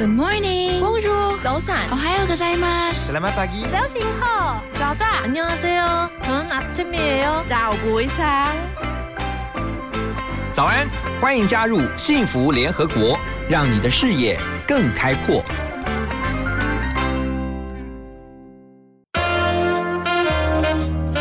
[0.10, 0.82] morning.
[0.82, 1.40] Bonjour.
[1.42, 1.90] 早安。
[1.92, 3.08] 오하요 고자이마스.
[3.08, 5.24] Selamat pagi.早醒好.早安.
[5.24, 6.10] 안녕하세요.
[6.24, 7.46] 저는 아침이에요.
[7.48, 8.54] 早不上.
[10.52, 10.90] 早安，
[11.22, 13.18] 欢迎加入幸福联合国，
[13.50, 14.38] 让你的视野
[14.68, 15.42] 更开阔。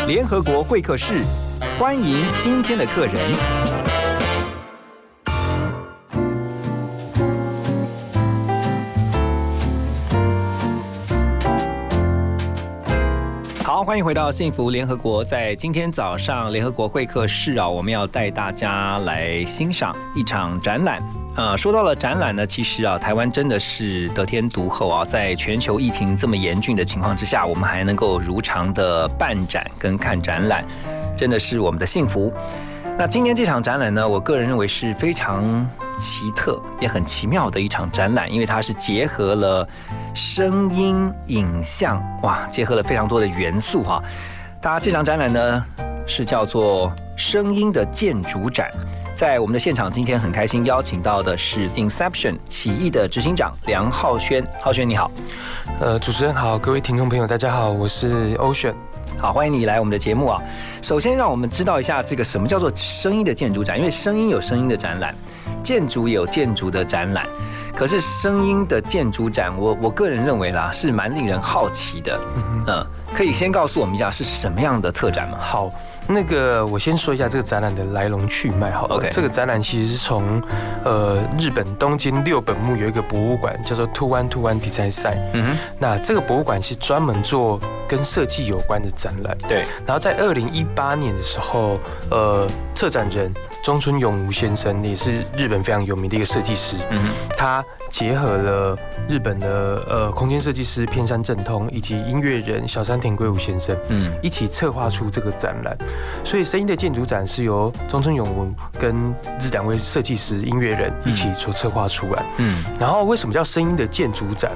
[0.06, 1.24] 联合国会客室，
[1.80, 3.14] 欢迎今天的客人。
[13.64, 15.24] 好，欢迎回到幸福联合国。
[15.24, 21.02] 在今天早上联合国会客室啊，我们要带大家来欣赏一场展览。
[21.36, 30.64] 呃，说到了展览呢，其实啊，台湾真的是得天独厚啊，在全球疫情这么严峻的情况之下，我们还能够如常的办展跟看展览，
[31.14, 32.32] 真的是我们的幸福。
[32.96, 35.44] 那今天这场展览呢，我个人认为是非常
[36.00, 39.68] 奇特也很奇妙的一场展览，因为它是结合了
[40.14, 44.02] 声音、影像，哇，结合了非常多的元素哈。
[44.62, 45.66] 它这场展览呢
[46.06, 48.70] 是叫做“声音的建筑展”。
[49.16, 54.46] 在我们的现场，今天很开心邀请到的是 Inception 起义的执行长梁浩轩。
[54.60, 55.10] 浩轩你好，
[55.80, 58.74] 呃，主持人好，各位听众朋友，大家好，我是 Ocean。
[59.16, 60.42] 好，欢迎你来我们的节目啊。
[60.82, 65.14] 首先，让我们知道一下这个什么叫做声音的建筑展，因为声音有声音的展览，
[65.62, 67.26] 建筑也有建筑的展览。
[67.74, 72.20] 可是声音的建筑展，我我个人认为啦，是蛮令人好奇的。
[72.66, 75.38] 嗯，可以先告诉我们一下是什么样的特展吗？
[75.40, 75.70] 好，
[76.08, 79.08] 那个我先说一下这个展览的来龙去脉好了。
[79.10, 80.40] 这个展览其实是从
[80.84, 89.36] 呃日本东京六本木有一个博物馆叫做 Two One Two One Design Site，嗯哼，那这个博物馆是专门做跟设计有关的展览。
[89.48, 91.78] 对，然后在二零一八年的时候，
[92.10, 93.32] 呃，策展人
[93.62, 96.98] 中村永吾先生也是日本非常有名的一个设计师，嗯，
[97.36, 105.76] 他结合了日本的呃空间设计师片山正通以及音乐人小山田圭吾先生嗯一起策划出这个展览，
[106.22, 112.24] 所以声音的建筑展是由中村永吾跟这两位设计师、音乐人一起所策划出来。
[112.38, 114.52] 嗯然后为什么叫声音的建筑展？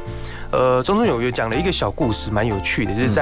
[0.52, 3.19] 呃，中村永吾讲了一个小故事，蛮有趣的，就是在。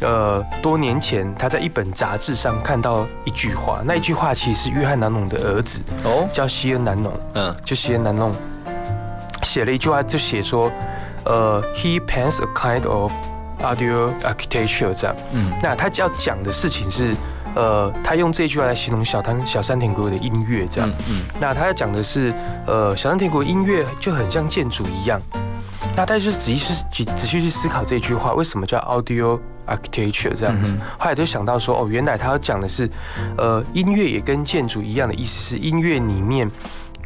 [0.00, 8.32] 呃，多年前他在一本杂志上看到一句话，那一句话其实是约翰南农的儿子，哦，叫西恩南农，嗯就西恩南农
[9.42, 10.70] 写了一句话，就写说，
[11.24, 13.10] 呃，he paints a kind of
[13.60, 15.16] audio architecture 这样。
[15.32, 17.12] 嗯那他要讲的事情是，
[17.56, 20.88] 呃，他用这句话来形容小汤小山田圭吾的音乐这样。
[20.90, 22.32] 嗯嗯那他要讲的是，
[22.66, 25.20] 呃，小山田圭吾音乐就很像建筑一样。
[25.96, 30.72] 那大家就是仔细去仔细去思考这句话，为什么叫 audio architecture 这样子？
[30.74, 32.88] 嗯后来就想到说，哦，原来他要讲的是，
[33.36, 36.48] 呃，音乐也跟建筑一样的意思是，音乐里面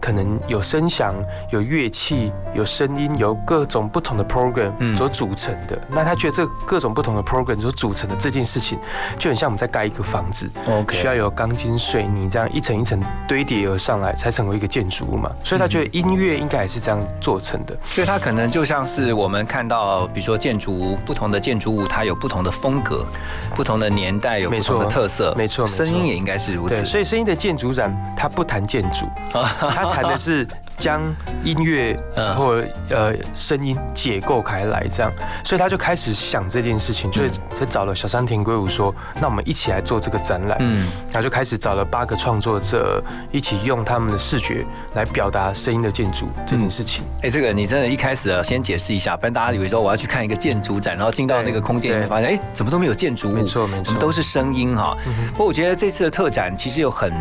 [0.03, 1.15] 可能有声响、
[1.51, 5.81] 有乐器、有声音、有各种不同的 program 嗯所组成的。
[5.89, 8.77] 那他觉得这各种不同的 program 所组成的这件事情，
[9.17, 10.51] 就很像我们在盖一个房子。
[10.69, 15.31] ，OK，需要有钢筋水泥这样一层一层堆叠而上来，才成为一个建筑物嘛。
[15.45, 17.79] 所以他觉得音乐应该也是这样做成的。
[17.85, 23.07] 所以它可能就像是我们看到，比如说建筑物，不同的建筑物它有不同的风格，
[23.55, 26.85] 不同的年代有不同的特色，没错没错声音也应该是如此对，。
[26.85, 31.01] 所以声音的建筑展，它不谈建筑， 它谈的是将
[31.45, 35.13] 音乐嗯或呃声音解构开来，这样。
[35.45, 40.57] 所以他就开始想这件事情，所以才找了小山田圭吾说，那我们一起来做这个展览。
[40.61, 44.65] 嗯，然后就开始找了八个创作者，一起用他们的视觉
[44.95, 47.05] 来表达声音的建筑这件事情。
[47.23, 54.97] 哎，这个你真的一开始啊，先解释一下，不然大家以为说我要去看一个建筑展，然后进到那个空间，里面发现哎，怎么都没有建筑物，没错没错都是声音哈。
[55.07, 57.13] 嗯不过我觉得这次的特展其实有很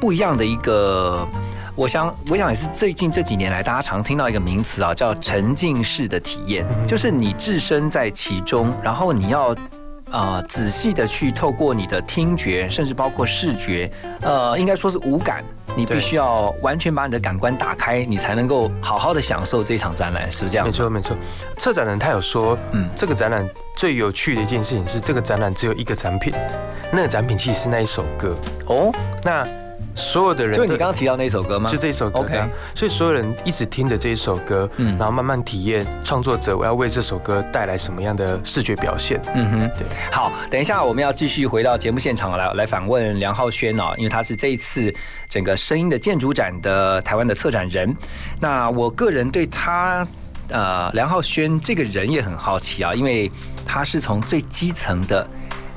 [0.00, 1.26] 不一样的一个。
[1.80, 9.56] 我想，我想也是最近这几年来，大家常听到一个名词啊，叫沉浸式的体验，嗯就是你置身在其中，然后你要
[10.10, 13.90] 啊、仔细的去透过你的听觉，甚至包括视觉，
[14.20, 15.42] 呃，应该说是五感，
[15.74, 20.66] 你必须要完全把你的感官打开，你才能够好好的享受这场展览，是不是这样？
[20.66, 20.70] 没？
[20.70, 21.16] 错没错，
[21.56, 26.30] 策展人他有说，嗯嗯，这个展览最有趣的一件事情是，这个展览只有一个展品，
[26.92, 28.36] 那个展品其实是那一首歌。
[28.66, 28.92] 哦，
[29.24, 29.48] 那
[30.00, 31.70] 所有的人就你刚刚提到那首歌吗？
[31.70, 32.42] 就这一首歌 OK
[32.74, 39.20] 所以所有人一直听着这一首歌，嗯然后慢慢体验创作者我要为这首歌带来什么样的视觉表现。
[39.34, 39.86] 嗯哼，对。
[40.10, 44.92] 好，等一下我们要继续回到节目现场来来访问梁浩轩哦，因为他是这一次
[45.28, 47.94] 整个声音的建筑展的台湾的策展人。
[48.40, 50.06] 那我个人对他
[50.48, 53.30] 呃，梁浩轩这个人也很好奇啊，因为
[53.64, 55.24] 他是从最基层的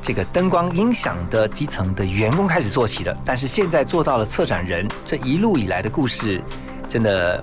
[0.04, 6.44] 这个灯光音响的基层的员工开始做起的，但是现在做到了策展人，这一路以来的故事
[6.90, 7.42] 真的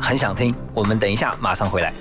[0.00, 0.52] 很想听。
[0.74, 1.94] 我们等一下马上回来。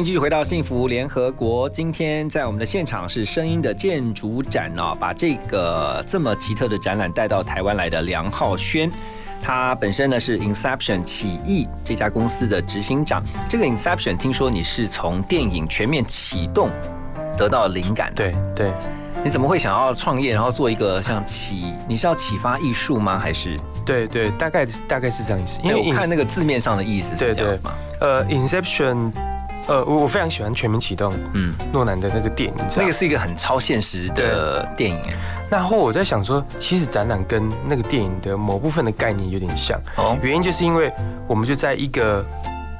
[0.00, 1.68] 迎继续回到幸福联合国。
[1.68, 8.90] 今天在我们的现场是声音的建筑展哦，把这个这么奇特的展览带到台湾来的梁浩轩。
[9.42, 13.22] 他本身呢是 Inception 起义这家公司的执行长。
[13.46, 16.70] 这个 Inception 听说你是从电影全面启动
[17.36, 18.72] 得到灵感的，对对
[19.22, 21.74] 你怎么会想要创业，然后做一个像启？
[21.86, 23.18] 你是要启发艺术吗？
[23.18, 23.60] 还是？
[23.84, 25.60] 对对，大概大概是这样意思。
[25.62, 27.72] 因为我看那个字面上的意思是这样嘛。
[28.00, 29.12] 呃，Inception，
[29.66, 34.98] 呃，我我非常喜欢《全民启动》嗯，诺兰的那个电影，那个是一个很超现实的电影。
[35.48, 40.92] 然后我在想说，其实展览跟那个电影的某部分的概念有点像，哦，原因就是因为
[41.26, 42.24] 我们就在一个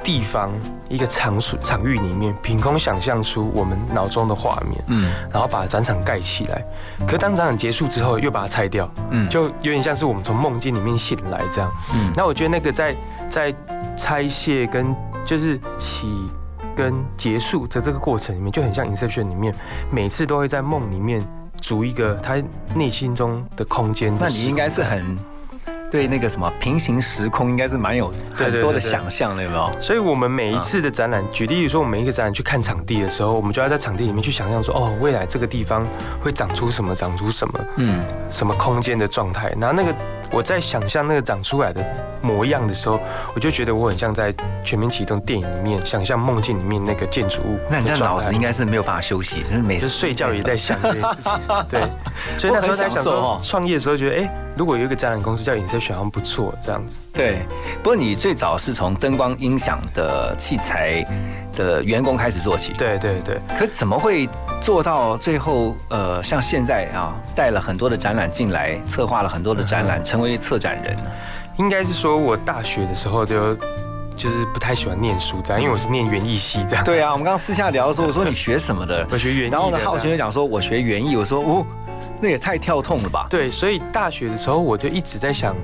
[0.03, 0.51] 地方、
[0.89, 5.13] 一个场所场域里面，凭空想象出我们脑中的画面，嗯。
[5.33, 6.65] 然后把展场盖起来。
[7.07, 11.71] 可当展览结束之后，又把它拆掉，嗯，就有点像是我们从梦境里面醒来这样。
[11.95, 12.13] 嗯。
[12.17, 12.97] 那我觉得那个在
[13.29, 13.55] 在
[13.97, 14.95] 拆卸跟
[15.27, 16.09] 就是起
[16.81, 19.55] 跟结束的这个过程里面，就很像 Inception 里面，
[19.91, 21.23] 每次都会在梦里面
[21.61, 22.43] 逐一个他
[22.75, 24.17] 内心中的空间。
[24.19, 25.15] 那你应该是很
[25.91, 29.71] 对那个什么平行时空应该是蛮有很多的想象的，有没有？
[29.79, 35.87] 所以我们每一次的展览，举例说，我们每一个展览去看场地的时候，我们就要在场地里面去想象说，哦，未来这个地方
[36.23, 39.53] 会长出什么，长出什么，嗯，什么空间的状态。
[39.61, 39.95] 然后那个
[40.31, 41.85] 我在想象那个长出来的
[42.23, 43.01] 模样的时候，
[43.35, 44.33] 我就觉得我很像在
[44.65, 47.59] 全面启动电影里面想象梦境里面那个建筑物。
[47.69, 51.33] 那你这样脑子应该是没有办法休息，就是每次就睡觉也在想这件事情。
[51.69, 51.81] 对，
[52.39, 57.01] 所以那时候在想说创业的时候觉得，哎，如果有一个展览公司叫 Inception，好像不错，这样子。
[57.13, 57.41] 对。
[57.83, 61.05] 不过你最早是从灯光音响的器材
[61.57, 62.73] 的员工开始做起，。
[62.75, 63.41] 对对对。
[63.59, 64.29] 可怎么会
[64.63, 65.75] 做到最后？
[65.89, 71.11] 呃，像现在啊，带了很多的展览进来，策划了很多的展览，成为策展人呢？
[71.57, 73.55] 应该是说我大学的时候就
[74.17, 76.85] 就是不太喜欢念书这样，因为我是念园艺系这样。
[76.85, 79.07] 对啊，我们刚刚私下聊的时候， 我说你学什么的？
[79.11, 79.51] 我学园艺。
[79.51, 81.17] 然后呢，浩轩就讲说，我学园艺。
[81.17, 81.67] 我说，哦，
[82.21, 83.27] 那也太跳痛了吧？
[83.29, 85.55] 对，所以大学的时候我就一直在想，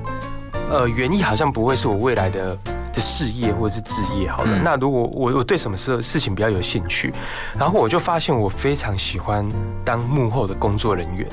[0.71, 2.59] 呃，园艺好像不会是我未来的
[2.93, 4.31] 的事业或者是职业。
[4.31, 7.13] 好了，嗯那如果我我对什么事事情比较有兴趣，
[7.59, 9.47] 然后我就发现我非常喜欢
[9.85, 11.27] 当幕后的工作人员。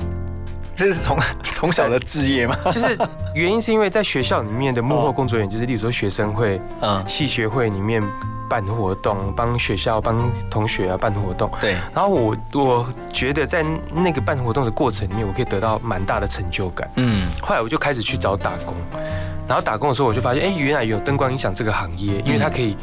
[0.74, 2.56] 这是从 从小的志业吗？
[2.70, 2.98] 就是
[3.34, 8.02] 原因是因为在学校里面的幕后工作人员，就是例如说学生会、嗯，系学会里面
[8.48, 11.50] 办活动，帮学校、帮同学啊办活动。
[11.60, 16.90] 对，然后我我觉得在那个办活动的过程里面，我可以得到蛮大的成就感。
[16.96, 18.74] 嗯，后来我就开始去找打工，
[19.48, 22.76] 然后打工的时候我就发现，哎，原来有灯光音响这个行业，因为它可以。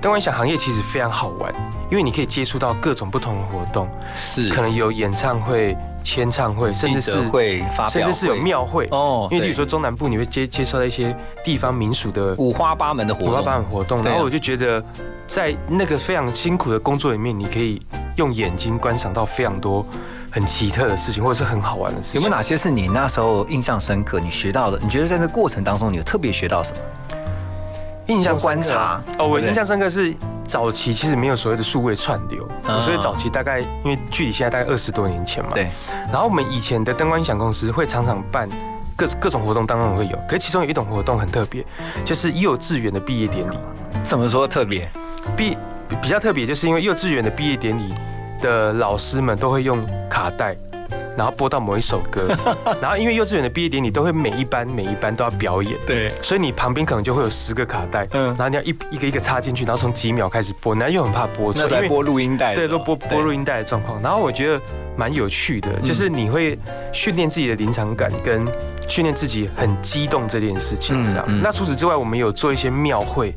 [0.00, 1.54] 灯光音响行业其实非常好玩，
[1.88, 14.84] 因为你可以接触到各种不同的活动，是可能有演唱会、签唱会，甚至是会发表，甚至是有庙会哦因为比如说中南部你会接接受到一些地方民俗的五花八门的活五花，八门活动，然后我就觉得
[15.26, 17.80] 在那个非常辛苦的工作里面，你可以
[18.16, 19.84] 用眼睛观赏到非常多
[20.30, 22.20] 很奇特的事情，或者是很好玩的事情。
[22.20, 24.18] 有没有哪些是你那时候印象深刻？
[24.20, 24.78] 你学到的？
[24.82, 26.78] 你觉得在这过程当中，你有特别学到什么？
[28.06, 29.26] 印象观察哦？
[29.26, 30.14] 我印象深刻是
[30.46, 35.70] 早期其实没有所谓的数位串流，嗯所以早期大概因为距离现在大概二十多年前嘛，对，
[36.10, 38.48] 然后我们以前的灯光音响公司会常常办
[38.96, 41.64] 各各种活动，当然会有，可是其中有一种活动很特别，
[42.04, 43.56] 就是幼稚园的毕业典礼。
[44.04, 44.88] 怎么说特别？
[45.36, 45.56] 毕
[46.00, 47.94] 比较特别，就是因为幼稚园的毕业典礼
[48.40, 49.78] 的老师们都会用
[50.10, 50.56] 卡带，
[51.16, 52.34] 然后播到某一首歌，
[52.80, 64.00] 然后因为幼稚园的毕业典礼都会每一班每一班都要表演，对，所以你旁边可能就会有十个卡带，嗯然后你要一一个一个插进去，然后从几秒开始播，然后又很怕播错，因为那时候还播录音带的，对，都播对播录音带的状况。
[64.02, 64.60] 然后我觉得
[64.96, 66.58] 蛮有趣的，就是你会
[66.92, 68.46] 训练自己的临场感，跟
[68.88, 71.02] 训练自己很激动这件事情。
[71.08, 71.40] 这样。
[71.42, 73.34] 那除此之外，我们有做一些庙会，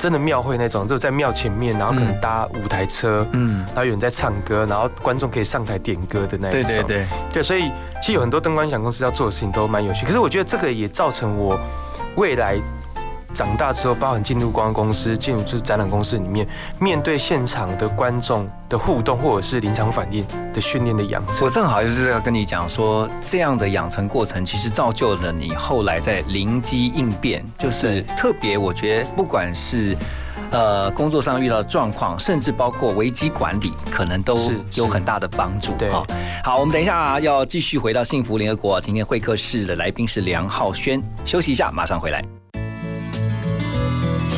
[0.00, 3.26] 真的庙会那种，就在庙前面，然后可能搭舞台车。
[3.32, 6.62] 嗯，然后有人在唱歌，然后观众可以上台点歌的那一种。
[6.62, 10.06] 对对对，对，所以其实有很多灯光音响公司要做的事情都蛮有趣。
[10.06, 11.60] 可是我觉得这个也造成我
[12.16, 12.56] 未来
[13.32, 16.46] 长大之后，包含进入光公司、进入这展览公司里面，
[16.78, 21.46] 面对现场的观众的互动，或者是临场反应的训练的养成。
[21.46, 29.96] 我正好就是要跟你讲说，这样的养成过程其实造就了你后来在灵机应变，就是特别我觉得不管是。
[30.52, 34.36] 呃，工作上遇到的状况，甚至包括危机管理，可能都
[34.74, 35.72] 有很大的帮助。
[35.78, 36.04] 对好，
[36.42, 38.80] 好，我们等一下要继续回到幸福联合国。
[38.80, 42.39] 今天会客室的来宾是梁浩轩，休息一下，马上回来。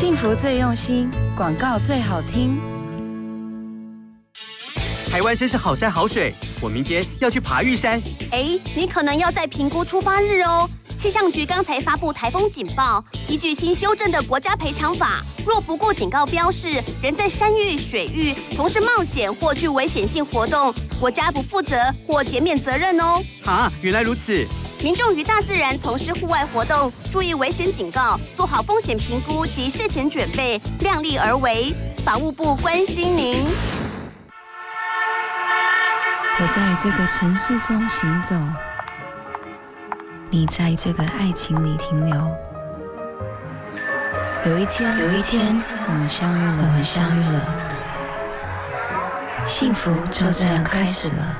[0.03, 2.59] 幸福最用心，广告最好听。
[5.09, 8.03] 台湾真是好山好水，我明天要去爬玉山。
[8.33, 10.69] 哎，你可能要再评估出发日哦。
[10.97, 21.77] 气象局刚才发布台风警报，依据新修正的国家赔偿法，若不顾警告标示，人在山域、水域从事冒险或具危险性活动，国家不负责
[22.09, 23.23] 或减免责任哦。
[23.45, 24.45] 啊，原来如此。
[24.83, 31.73] 民众于大自然从事户外活动，注意危险警告，做好风险评估及事前准备，量力而为。
[32.05, 33.45] 法务部关心您。
[36.41, 38.35] 我在这个城市中行走，
[40.31, 42.17] 你在这个爱情里停留。
[44.45, 47.41] 有一天，有一天，我们相遇了，我们相遇了，
[49.47, 51.39] 幸福就这样开始了。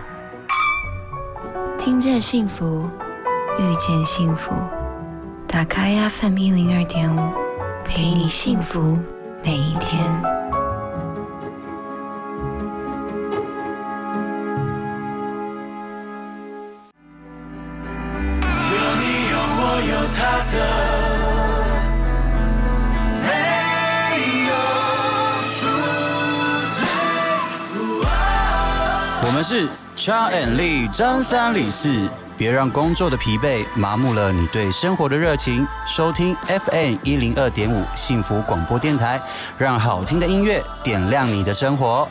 [1.77, 2.89] 听见幸福，
[3.59, 4.55] 遇见幸福，
[5.47, 7.21] 打开 FM 一零二点五，
[7.85, 8.99] 陪你幸福
[9.45, 10.01] 每一天。
[29.25, 32.09] 我们是 Cha and Lee 张三李四
[32.43, 35.65] 别让工作的疲惫麻木了你对生活的热情。
[35.87, 39.23] 收听 FM 一零二点五幸福广播电台，
[39.57, 42.09] 让好听的音乐点亮你的生活。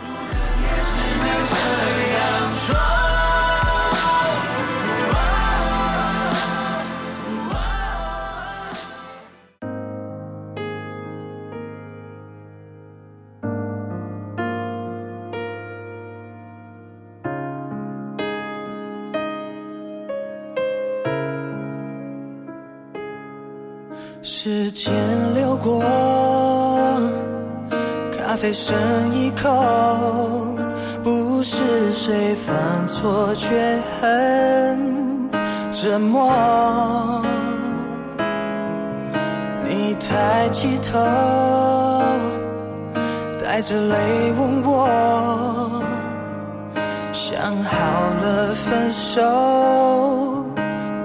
[47.64, 47.74] 好
[48.22, 50.46] 了分手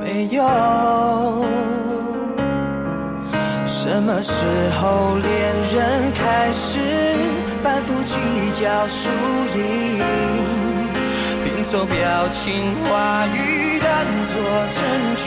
[0.01, 0.43] 没有？
[3.65, 4.33] 什么时
[4.81, 6.79] 候恋人开始
[7.63, 8.15] 反复计
[8.61, 9.09] 较输
[9.55, 9.59] 赢，
[11.45, 13.89] 拼凑表情话语当
[14.25, 14.35] 作
[14.71, 14.83] 证
[15.17, 15.25] 据？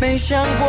[0.00, 0.64] 没想过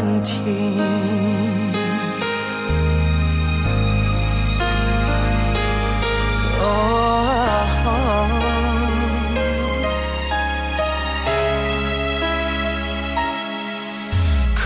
[0.00, 0.80] 入幻听。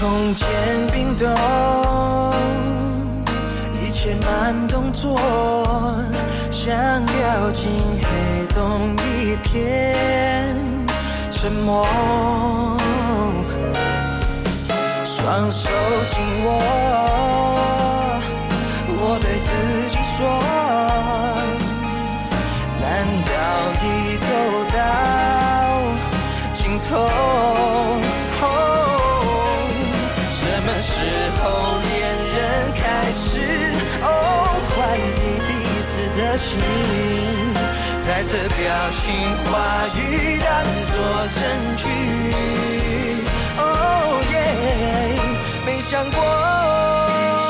[0.00, 0.47] 空间
[0.93, 1.29] 冰冻，
[3.83, 5.19] 一切慢动作，
[6.50, 7.69] 像掉进
[8.00, 10.57] 黑洞，一片
[11.31, 11.87] 沉默。
[15.35, 15.68] 双手
[16.07, 16.47] 紧握，
[18.87, 19.51] 我对自
[19.90, 20.23] 己说，
[22.79, 22.87] 难
[23.27, 23.33] 道
[23.83, 23.85] 已
[24.23, 24.27] 走
[24.70, 24.79] 到
[26.55, 26.87] 尽头？
[30.31, 30.88] 什么时
[31.42, 31.42] 候
[31.83, 31.92] 恋
[32.31, 32.38] 人
[32.77, 33.18] 开始
[34.03, 34.07] 哦
[34.70, 35.03] 怀疑
[35.49, 35.51] 彼
[35.90, 36.47] 此的心，
[38.01, 38.62] 再次表
[39.03, 39.03] 情
[39.51, 39.51] 话
[39.97, 39.99] 语
[40.38, 40.47] 当
[40.92, 40.94] 作
[41.35, 41.37] 证
[41.77, 41.83] 据？
[43.59, 43.61] 哦
[44.33, 44.35] 耶，
[45.85, 47.43] 想过。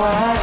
[0.00, 0.39] 幻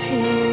[0.00, 0.49] 幻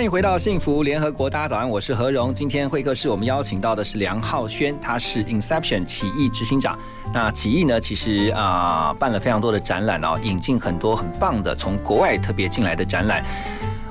[0.00, 2.32] 欢迎回到幸福联合国，大家早安，我是何荣。
[2.32, 6.78] 今天会客室我们邀请到的是梁浩轩，他是 Inception 起义执行长。
[7.12, 13.22] 那起义呢，其实啊、办了非常多的展览哦，引进很多很棒的从国外特别进来的展览。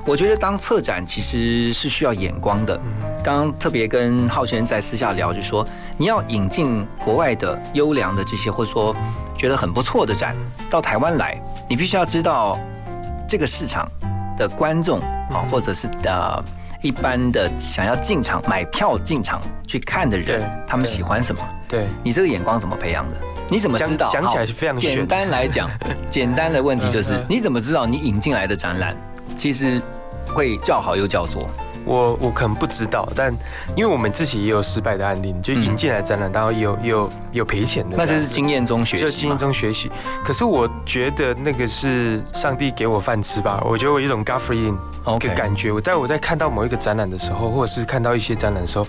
[0.04, 2.76] 我觉得当策展其实是需要眼光的。
[3.22, 5.64] 刚刚特别跟浩轩在私下聊，就说
[5.96, 8.92] 你要引进国外的优良的这些，或者说
[9.38, 10.34] 觉得很不错的展
[10.68, 12.58] 到台湾来，你必须要知道
[13.28, 13.88] 这个市场
[14.36, 15.00] 的观众
[15.32, 16.42] 啊，或者是呃
[16.82, 21.40] 一般的想要进场买票进场去看的人，他们喜欢什么？
[21.68, 23.16] 对，你这个眼光怎么培养的？
[23.48, 24.08] 你怎么知道？
[24.10, 25.70] 讲讲起来好是非常简单来讲，
[26.10, 28.96] 简单的问题就是你怎么知道你引进来的展览
[29.36, 29.80] 其实
[30.26, 31.48] 会叫好又叫座？
[31.84, 33.32] 我我可能不知道，但
[33.74, 39.04] 因为我们自己也有失败的案例，就引进来展览，当然也有也有有赔钱的，那就是经验中学习。
[39.04, 39.90] 就经验中学习。
[40.24, 44.76] 可是我觉得那个是上帝给我饭吃吧，我觉得我有一种 God feeling
[45.18, 45.72] 的感觉。
[45.72, 48.86] 我在我在看到某一个展览的时候，或者是看到一些展览的时候，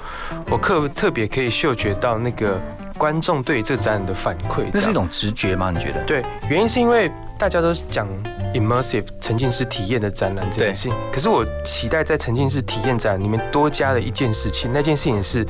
[0.49, 2.59] 我特特别可以嗅觉到那个
[2.97, 4.65] 观众对这展览的反馈。
[4.73, 5.71] 那是一种直觉吗？
[5.71, 6.03] 你觉得？
[6.03, 8.07] 对，原因是因为大家都讲
[8.53, 10.89] immersive 沉浸式体验的展览这件事。
[10.89, 15.43] 情，可是我期待在沉浸式体验展里面多加了一件事情，那件事情是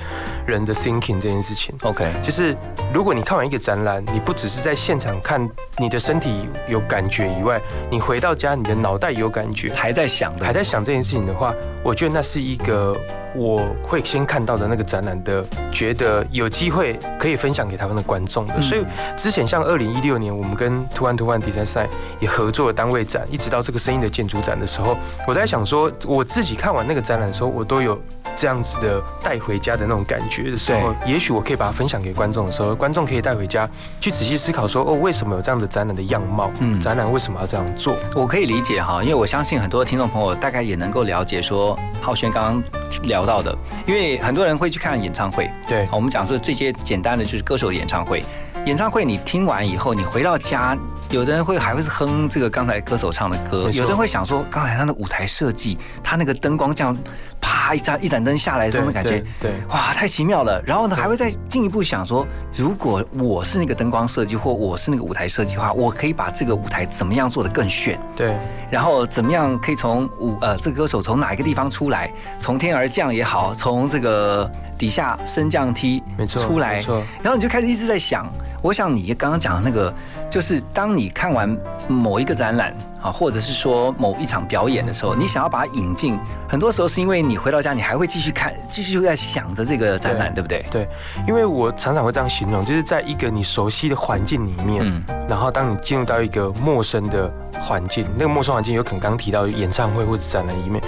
[0.48, 1.76] 人的 thinking 这件事情。
[1.82, 2.56] OK，就是
[2.94, 5.46] 如果你看完一个展览，你不只是在现场看，
[5.80, 12.96] 你的身体有感觉以外，你回到家，你的脑袋有感觉，还在想的，还在想这件事情的话，我觉得那是一个
[13.36, 18.54] 我会先看到的那个展览的，觉得有机会可以分享给台湾的观众的。
[18.56, 18.62] 嗯。
[18.62, 18.86] 所以
[19.18, 21.90] 之前像二零一六年，我们跟图案图案比赛赛
[22.20, 28.00] 也合作了单位展，一直到这个声音的建筑展的时候，我在想说，我自己看完那个展览的时候，我都有
[28.36, 36.52] 这样子的带回家的那种感觉的时候，也许我可以把它分享给观众的时候，观众可以带回家去仔细思考说，哦，为什么有这样的展览的样貌？
[36.60, 37.96] 嗯展览为什么要这样做？
[38.16, 42.64] 我可以理解哈，因为我相信很多听众朋友大概也能够了解说浩轩刚刚
[43.04, 48.24] 聊到的，因为很多人会去看演唱会，对我们讲说最接简单的就是歌手的演唱会。
[48.66, 50.78] 演唱会你听完以后，你回到家，
[51.10, 56.96] 有的人会还会是哼这个刚才歌手唱的歌，有的人会想说刚才他的舞台设计，他那个灯光这样
[57.42, 60.62] 啪一盏一盏灯下来的时候，那感觉对对哇太奇妙了。
[60.64, 68.00] 然后呢，还会再进一步想说，如果我是那个灯光设计或我是那个舞台设计的话，我可以把这个舞台怎么样做得更炫？
[68.16, 68.38] 对。
[68.70, 76.80] 然后怎么样可以从舞呃这个歌手从哪一个地方出来，从天而降也好，从这个底下升降梯没错出来
[77.22, 79.94] 然后你就开始一直在想，我想你刚刚讲的那个，
[80.30, 90.64] 就是当你看完某一个展览啊，或者是说某一场表演的时候，你想要把它引进，很多时候是因为你回到家，你还会继续看，继续在想着这个展览，对不对？
[90.70, 90.88] 对，
[91.28, 100.84] 因为我常常会这样形容，就是在一个你熟悉的环境里面，嗯然后当你进入到一个陌生的环境，那个陌生环境有可能刚刚提到演唱会或者展览里面，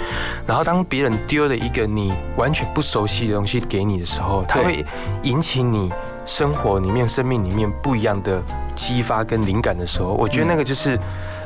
[0.46, 4.84] 然后当别人丢了一个你完全不熟悉的东西给你的时候，它会
[5.22, 5.90] 引起你
[6.24, 8.42] 生活里面、生命里面不一样的
[8.74, 10.98] 激发跟灵感的时候，我觉得那个就是。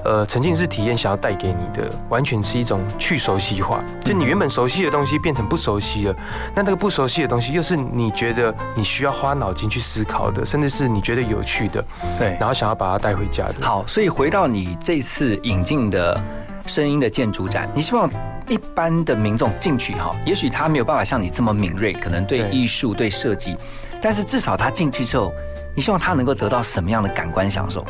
[0.05, 6.15] 呃，沉浸式体验想要带给你的，完全是一种去熟悉化，就你原本熟悉的东西变成不熟悉了，
[6.55, 11.85] 那那个不熟悉的东西，又是你觉得你需要花脑筋去思考的，甚至是你觉得有趣的，
[12.17, 13.55] 对然后想要把它带回家的。
[13.61, 16.19] 好，所以回到你这次引进的
[16.65, 18.09] 声音的建筑展，你希望
[18.47, 23.57] 一般的民众进去哈，也许他没有办法像你这么敏锐，可能对对艺术、对设计，
[24.01, 25.33] 但是至少他进去之后，
[25.75, 27.85] 你希望他能够得到什么样的感官享受？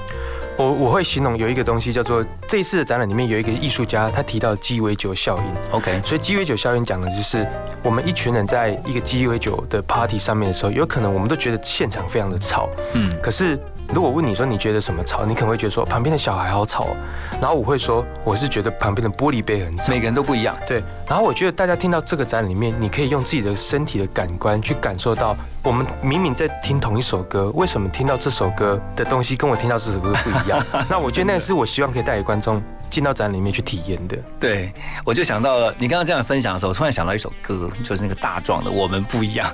[0.56, 5.44] 我我会形容有一个东西叫做这一次的展览里面有一个艺术家，他提到鸡尾酒效应。
[5.70, 7.46] OK，所以鸡尾酒效应讲的就是
[7.80, 13.56] 我们一群人在一个鸡尾酒的 party 上面的时候，有可能我们都觉得现场非常的吵，嗯，可是
[13.94, 16.96] 如果问你说你觉得什么吵，你可能会觉得说旁边的小孩好吵哦，
[17.40, 19.98] 然后我会说我是觉得旁边的玻璃杯很吵每。
[19.98, 20.56] 个人都不一样。
[20.66, 30.62] 对，然后我觉得大家听到这个展里面，你可以用自己的身体的感官去感受到，我们明明在听同一首歌，为什么听到这首歌的东西跟我听到这首歌不一样？
[30.88, 34.16] 那我觉得那个是我希望可以带给观众进到展里面去体验的。
[34.38, 34.72] 对，
[35.04, 39.50] 我就想到了你刚刚这样分享的时候，我突然想到一首歌，就是那个大壮的《我们不一样》，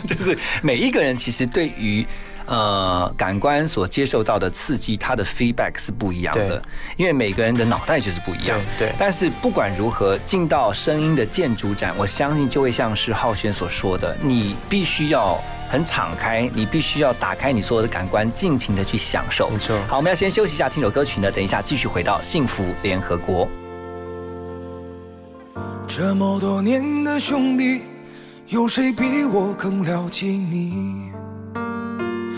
[0.06, 2.06] 就是每一个人其实对于。
[2.46, 6.62] 呃，感官所接受到的刺激，它的 feedback 是不一样的，
[6.96, 8.60] 因为每个人的脑袋就是不一样。
[8.78, 19.48] 对对但是不管如何，进到声音的建筑展，我相信就会像是浩轩所说的，你必须要很敞开，你必须要打开你所有的感官，尽情的去享受。
[19.48, 23.48] 没错好，我们要先休息一下，听首歌曲呢，等一下继续回到幸福联合国。
[25.88, 27.82] 这么多年的兄弟，
[28.48, 31.10] 有谁比我更了解你？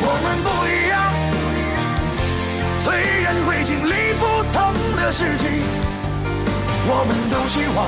[0.00, 0.96] 我们不一样。
[2.84, 2.86] 虽
[3.22, 4.56] 然会经历不同
[4.96, 5.44] 的事情，
[6.86, 7.78] 我们都希望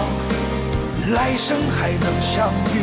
[1.15, 2.77] 来生还能相遇。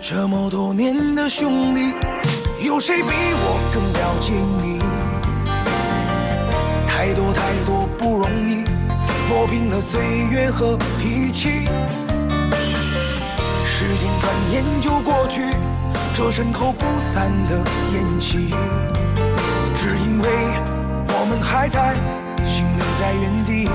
[0.00, 1.94] 这么多年的兄弟，
[2.64, 4.32] 有谁比我更了解
[4.62, 4.78] 你？
[6.86, 8.64] 太多太多不容易。
[9.28, 11.66] 磨平了岁月和脾气，
[13.78, 15.42] 时间转眼就过去，
[16.16, 17.58] 这身后不散的
[17.92, 18.48] 宴席，
[19.74, 20.28] 只因为
[21.08, 21.94] 我们还在，
[22.42, 23.68] 心留在原地。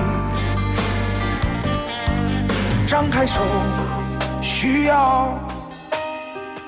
[2.84, 3.40] 张开手，
[4.40, 5.38] 需要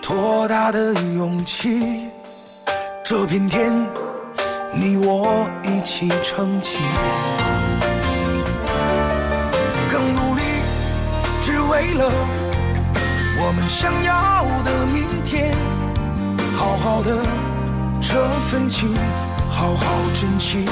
[0.01, 2.09] 多大的勇气？
[3.05, 3.75] 这片天，
[4.73, 6.79] 你我一起撑起。
[9.91, 10.43] 更努力，
[11.43, 12.09] 只为了
[13.47, 15.55] 我们想要的明天，
[16.57, 17.15] 好好的
[18.01, 18.97] 这份情，
[19.51, 20.65] 好好珍惜。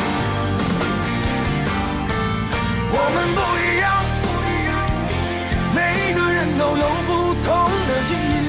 [2.94, 3.92] 我们不一样，
[4.24, 4.72] 不一样
[5.76, 8.40] 每个人都有不同的境遇。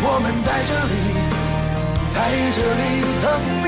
[0.00, 0.94] 我们在这里，
[2.14, 2.16] 在
[2.54, 3.26] 这里等
[3.64, 3.66] 你。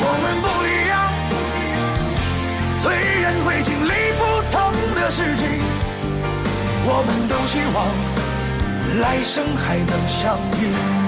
[0.00, 0.96] 我们不一样，
[2.80, 2.88] 虽
[3.20, 4.56] 然会经历不同。
[4.98, 5.44] 的事情，
[6.90, 11.07] 我们都希望来生还能相遇。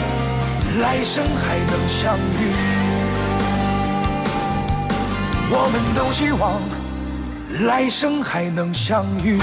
[0.79, 2.53] 来生还能相遇，
[5.49, 6.61] 我们都希望
[7.67, 9.41] 来生还能相遇。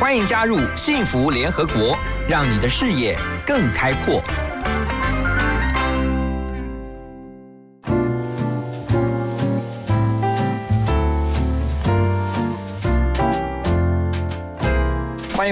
[0.00, 4.22] 欢迎加入幸福联合国，让你的视野更开阔。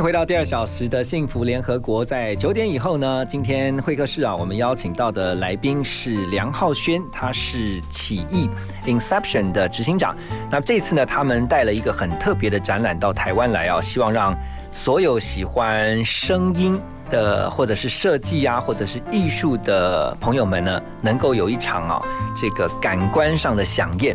[0.06, 2.04] 回到第二小时的幸福联合国。
[2.04, 8.48] 在九点以后呢，今天会客室啊，我们邀请到的来宾是梁浩轩，他是起义
[8.86, 10.14] Inception 的执行长。
[10.48, 14.32] 那这次呢，他们带了一个很特别的展览到台湾来啊，希望让
[14.70, 22.00] 所有喜欢声音的，或者是设计啊，或者是艺术的朋友们呢，能够有一场啊，
[22.36, 24.14] 这个感官上的响宴。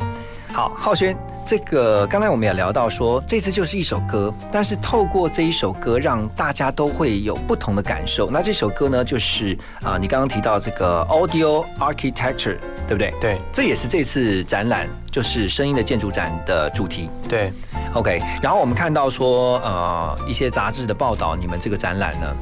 [0.54, 1.14] 好，浩轩。
[1.46, 8.30] 这个刚才我们也聊到说，这次就是一首歌，但是透过这一首歌，让大家都会有不同的感受。
[8.32, 13.14] 那这首歌呢，就是啊，你刚刚提到这个 Audio Architecture，对不对？
[13.20, 17.10] 对，这也是这次展览，就是声音的建筑展的主题。
[17.28, 17.52] 对
[17.94, 18.22] ，OK。
[18.42, 22.34] 然后我们看到说，呃，一些杂志的报道，你们这个展览呢，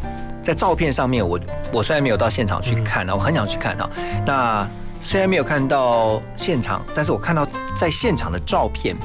[0.43, 1.39] 在照片上面，我
[1.71, 3.89] 我虽然没有到现场去看啊，我很想去看啊。
[4.25, 4.67] 那
[5.01, 8.95] 虽然没有看到现场，但是我看到在现场的照片，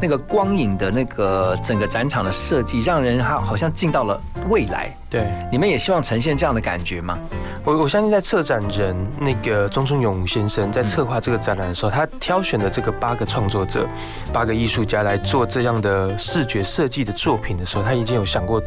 [0.00, 4.94] 那个光影的那个整个展场的设计，让人好好像进到了未来。
[5.08, 7.18] 对，你们也希望呈现这样的感觉吗？
[7.64, 13.86] 我我相信在策展人那个钟春勇先生在策划这个展览的时候，他挑选的这个八个创作者、
[14.32, 18.62] 八个艺术家来做这样的视觉设计的作品的时候，他已经有想过，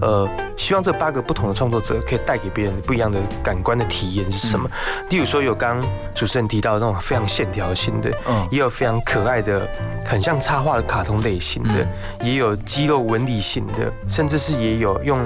[0.00, 4.68] 呃，希望这八个不同的创作者可以带给别人不一样的感官的体验是什么？
[5.08, 5.80] 例如说有刚
[6.14, 9.66] 主持人提到的那种非常线条性的，嗯，也有非常可爱的、
[10.04, 11.86] 很像插画的卡通类型的，
[12.22, 15.18] 也有肌肉纹理型的，甚至是也有用。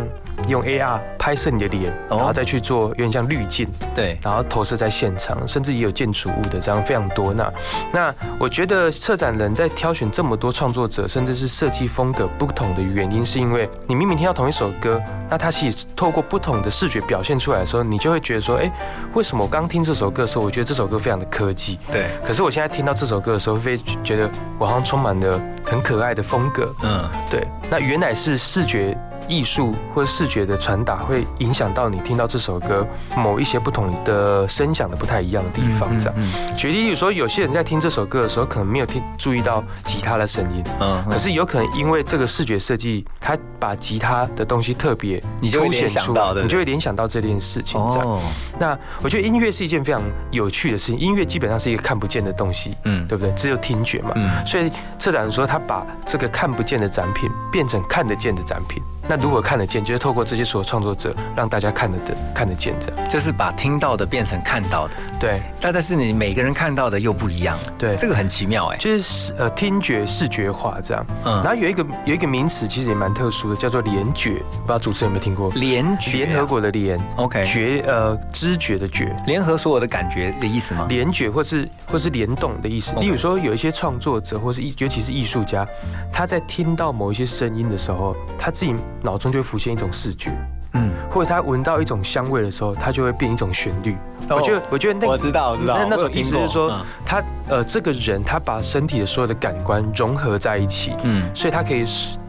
[0.49, 7.33] 用 AR 拍摄你的脸，然后再去做有点像滤镜，对，然后投射在现场，甚至也有建筑物的，这样非常多。
[7.33, 7.53] 那
[7.93, 18.71] 那我觉得策展人在挑选这么多创作者，甚至是设计风格不同的原因，是因为你明明听到同一首歌，那它其实透过不同的视觉表现出来的时候，你就会觉得说，哎，
[19.15, 28.97] 为什么我刚听这首歌的时候，我觉得这首歌非常的科技，对，可是我现在听到这首歌的时候，会觉得我好像充满了很可爱的风格，嗯，对，那原来是视觉。
[29.29, 36.57] 艺术或视觉的传达会影响到你听到这首歌某一些不同的声响的不太一样的地方，这样。
[36.57, 47.81] 举例，有时候有些人在听这首歌的时候，可能没有听注意到吉他的声音，嗯，可是有可能因为这个视觉设计，它把吉他的东西特别你就会联想到的，你就会联想到这件事情。
[47.93, 48.21] 这样。
[48.59, 53.33] 那我觉得音乐是一件非常有趣的事情，音乐基本上是一个看不见的东西，嗯，对不对？
[53.35, 54.47] 只有听觉嘛，嗯。
[54.47, 58.83] 所以策展人说，他把这个看不见的展品变成看得见的展品。
[59.11, 64.95] 那如果看得见，就是透过这些所有创作者，让大家看得的看得见，这样就是把听到的变成看到的。
[65.19, 67.59] 对，但但是你每个人看到的又不一样。
[67.77, 71.05] 对，这个很奇妙哎，就是呃听觉视觉化这样。
[71.25, 74.35] 嗯，然后有一个有一个名词，其实也蛮特殊的，叫做联觉。
[74.35, 75.51] 不知道主持人有没有听过？
[75.55, 80.87] 联觉，联合国的联，OK，觉呃知觉的觉，联合所有的感觉的意思吗？
[80.89, 82.95] 联觉或是或是联动的意思。
[83.01, 85.67] 例如说，有一些创作者或是艺，尤其是艺术家，
[86.13, 89.81] 他在听到某一些声音的时候，他自己脑中就会浮现一。
[89.81, 90.31] 一种视觉，
[90.75, 93.97] 嗯，或者他闻到一种香味的时候，他就会变一种旋律。
[94.29, 101.87] 我觉得，我觉得那我知道，我知道，那种意思是说，他呃，这个人他把身体的所有的感官融合在一起，嗯，所以他可以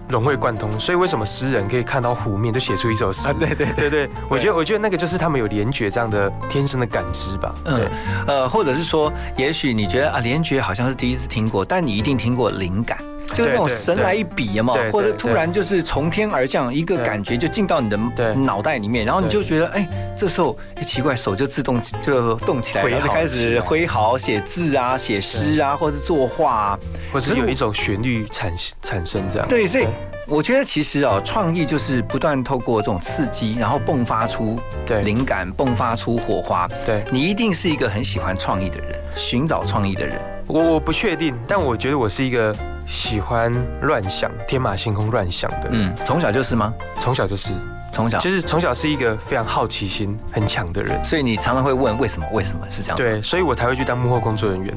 [0.08, 0.80] 融会贯通。
[0.80, 3.34] 所以为什么诗人可以看到湖面就写出一首诗？
[3.34, 7.54] 对对对对，我觉得，我觉得那个就是他们有联觉这样的天生的感知吧。
[7.66, 7.86] 嗯，
[8.28, 12.98] 呃，或者是说，也许你觉得啊，联觉好像是第一次听过，但你一定听过灵感。
[13.34, 26.80] 就是那种神来一笔嘛，或者突然就是从天而降一个感觉就进到你的脑袋里面，然后你就觉得哎，这时候哎奇怪，手就自动就动起来，然后就开始挥毫写字啊、写诗啊，或者是作画，啊，
[27.12, 29.48] 或者是有一种旋律产产生这样。
[29.48, 29.86] 对，所以
[30.28, 34.60] 我觉得其实啊，创意就是不断透过这种刺激，然后迸发出
[35.04, 36.68] 灵感，迸发出火花。
[36.86, 37.04] 对。
[37.12, 40.20] 你一定是一个很喜欢创意的人，寻找创意的人。
[40.48, 42.54] 我我不确定，但我觉得我是一个。
[42.92, 43.52] 喜欢
[43.82, 46.74] 乱想、天马行空乱想的，嗯，从小就是吗？
[47.00, 47.54] 从小就是。
[47.92, 52.26] 从小就是从小是一个非常好奇心很强的人，所以你常常会问为什么？
[52.32, 52.98] 为什么是这样？
[52.98, 54.74] 对，所以我才会去当幕后工作人员。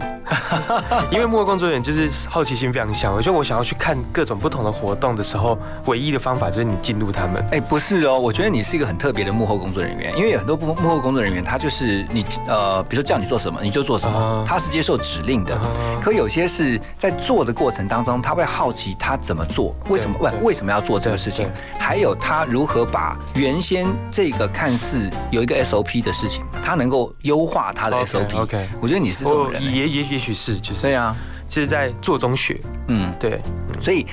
[1.11, 7.45] 因为幕后工作人员就是好奇心非常强，我觉得我想要去看各种不同的活动的时候，唯一的方法就是你进入他们。
[7.53, 15.57] 哎，不是哦，我觉得你是一个很特别的幕后工作人员，因为有很多幕幕后工作人员，他就是你呃，比如说叫你做什么你就做什么，他是接受指令的。
[16.03, 21.49] 可有些是在做的过程当中，他会好奇他怎么做，为什么为为什么要做这个事情，
[21.79, 23.04] 还有他如何把。
[23.35, 28.43] 原先这个看似有一个 SOP 的事情，他能够优化他的 SOP。
[28.43, 31.17] OK，我觉得你是这种人，也也也许是，就是对啊，
[31.49, 32.61] 就是在做中学。
[32.89, 33.41] 嗯，对。
[33.81, 34.07] 所以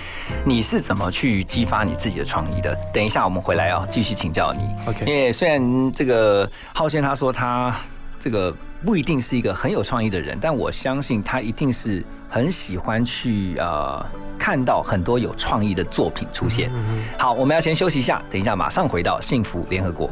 [0.44, 2.76] 你是怎么去激发你自己的创意的？
[2.92, 4.64] 等一下我们回来啊，继续请教你。
[4.88, 7.76] OK，因为虽然这个浩轩他说他
[8.20, 8.54] 这个
[8.84, 14.04] 不一定是一个很有创意的人，但我相信他一定是很喜欢去呃。
[14.40, 16.72] 看到很多有创意的作品出现。
[17.16, 20.10] 好，我们要先休息一下，等一下马上回到幸福联合国。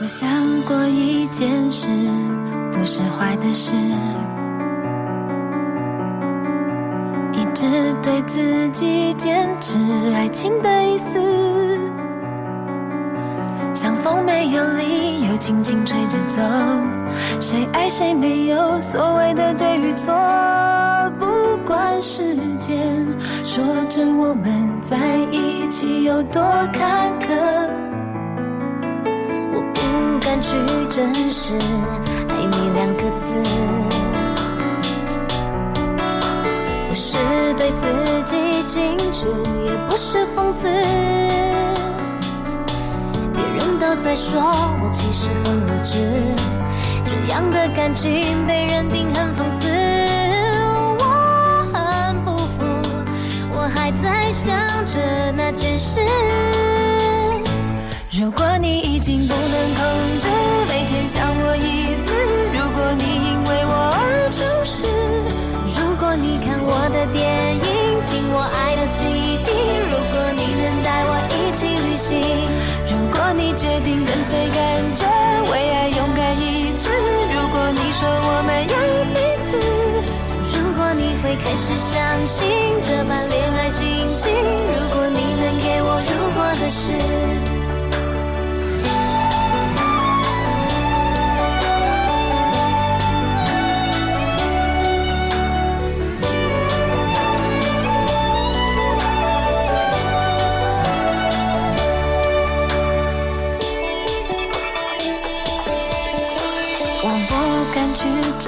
[0.00, 0.30] 我想
[0.62, 1.88] 过一件事，
[2.70, 3.74] 不是坏的事，
[7.32, 9.74] 一直对自己坚持
[10.14, 11.80] 爱情的意思，
[13.74, 16.42] 像风没有理由轻轻吹着走，
[17.40, 20.12] 谁爱谁没有所谓的对与错。
[21.18, 23.06] 不管时间
[23.42, 24.96] 说着我们在
[25.30, 26.42] 一起有多
[26.72, 27.28] 坎坷，
[29.52, 29.80] 我不
[30.20, 30.50] 敢去
[30.88, 31.54] 证实
[32.28, 33.32] 爱你两个字，
[36.88, 37.16] 不是
[37.56, 37.86] 对自
[38.26, 39.28] 己矜持，
[39.64, 41.19] 也不是讽刺。
[43.90, 44.40] 我在说
[44.80, 45.98] 我其实很无知，
[47.04, 49.66] 这样的感情被认定很讽刺，
[50.96, 52.62] 我很不服，
[53.52, 54.54] 我还在想
[54.86, 56.00] 着那件事。
[58.12, 59.82] 如果你已经不能控
[60.20, 60.28] 制，
[60.68, 62.14] 每天想我一次，
[62.54, 64.86] 如果你因为我而诚实，
[65.66, 67.26] 如果你看我的电
[67.58, 67.66] 影，
[68.06, 69.50] 听我爱的 CD，
[69.90, 72.22] 如果你能带我一起旅行，
[73.32, 74.58] 你决定跟随感
[74.96, 75.06] 觉，
[75.50, 76.88] 为爱勇敢一次，
[77.32, 78.76] 如果你说我们有
[79.14, 79.16] 彼
[79.46, 82.48] 此，如果你会开始相信
[82.82, 87.49] 这般恋爱心情，如果你能给我如果的事。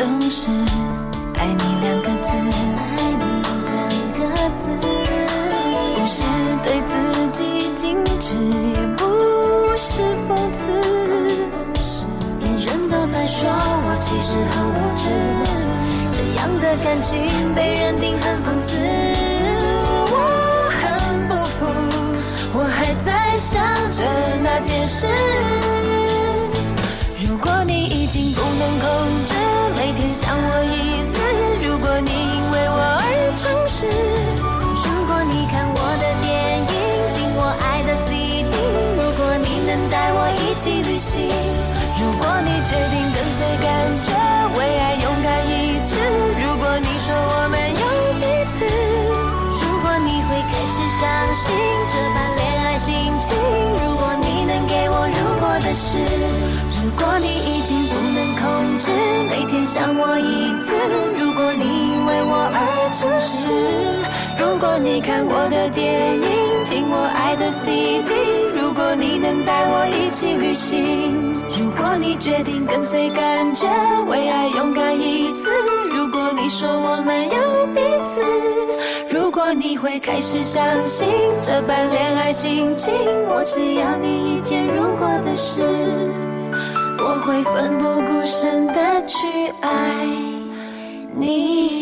[0.03, 0.51] 总是
[1.39, 2.29] “爱你”两个字，
[2.77, 2.91] 爱
[3.21, 3.25] 你
[3.71, 3.79] 两
[4.19, 4.21] 个
[4.59, 4.63] 字，
[5.95, 6.17] 不是
[6.61, 6.93] 对自
[7.33, 7.41] 己
[7.77, 7.81] 矜
[8.19, 9.01] 持，也不
[9.77, 10.61] 是讽刺。
[12.41, 15.05] 别人都在说我其实很无知，
[16.11, 18.71] 这样的感情被认定很讽刺，
[20.11, 20.17] 我
[20.83, 20.83] 很
[21.29, 21.61] 不服，
[22.55, 24.03] 我还在想着
[24.43, 25.07] 那件事。
[27.25, 28.89] 如果你已经不能控
[29.27, 29.35] 制，
[29.83, 31.19] 每天想我一次，
[31.67, 36.31] 如果你因为我而诚实，如果你看我的电
[36.71, 36.75] 影，
[37.19, 38.47] 听我爱的 CD，
[38.95, 41.27] 如果你能带我一起旅行，
[41.99, 43.67] 如果你决定跟随感
[44.07, 44.15] 觉，
[44.55, 45.99] 为爱勇敢一次，
[46.39, 47.83] 如果你说我们有
[48.23, 48.25] 彼
[48.55, 48.63] 此，
[49.67, 51.11] 如果你会开始相
[51.43, 51.51] 信
[51.91, 53.35] 这般恋爱心情，
[53.83, 56.32] 如果你能给我如果的事。
[59.73, 60.75] 想我一次；
[61.19, 63.49] 如果你为我而诚实；
[64.39, 66.29] 如果你看我的电影，
[66.69, 70.77] 听我爱的 CD；如果你能带我一起旅行；
[71.59, 73.67] 如果你决定跟随感觉，
[74.11, 75.49] 为爱勇敢一次；
[75.91, 77.81] 如果你说我们有彼
[78.13, 78.21] 此；
[79.09, 81.09] 如果你会开始相信
[81.41, 82.93] 这般恋爱心情，
[83.27, 85.63] 我只要你一件如果的事。
[87.05, 90.05] 我会奋不顾身的去爱
[91.15, 91.82] 你。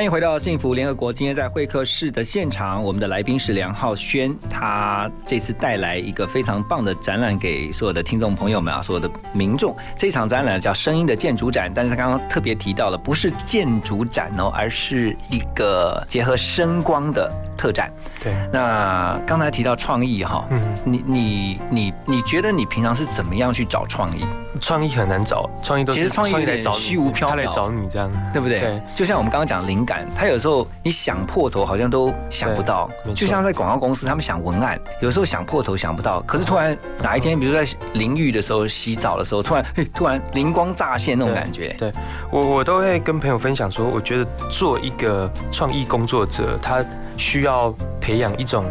[0.00, 1.12] 欢迎回到幸福联合国。
[1.12, 9.76] 今天在会客室的现场，我们的来宾是梁浩轩，他这次带来一个非常棒的展览给所有的听众朋友们啊，所有的民众。
[9.98, 17.92] 这场展览叫“声音的建筑展”，但是他刚刚特别提到了，不是建筑展哦，而是一个结合声光的特展。
[18.22, 24.24] 对，那刚才提到创意哈，嗯，你你你你觉得你平常是怎么样去找创意？
[24.60, 27.28] 创意很难找，创意都是其实创意有找你虚无缥缈。
[27.30, 28.60] 他来找你这样，对不对？
[28.60, 28.82] 对。
[28.94, 41.74] 就像我们刚刚讲灵感，他有时候你想破头好像都想不到就像在广告公司，他们想文案，有时候想破头想不到，可是突然哪一天，比如说在淋浴的时候、洗澡的时候，突然嘿，突然灵光乍现那种感觉。
[41.78, 41.90] 对。
[42.30, 46.84] 我，我都会跟朋友分享说，我觉得做一个创意工作者，他
[47.20, 48.64] 需要培养一种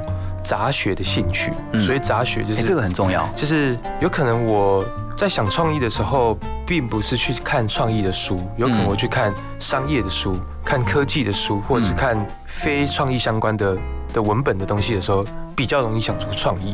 [0.43, 1.54] 杂学的兴趣。
[1.72, 3.26] 嗯所以杂学就哎，是这个很重要。
[3.36, 4.84] 就是有可能我
[5.16, 10.36] 在想创意的时候，并不是去看创意的书，有可能我去看商业的书、
[10.66, 13.78] 看科技的书，或者是看非创意相关的
[14.14, 15.24] 的文本的东西的时候，
[15.56, 16.74] 比较容易想出创意。